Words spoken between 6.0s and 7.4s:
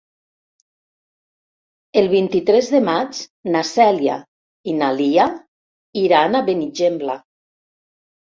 iran a Benigembla.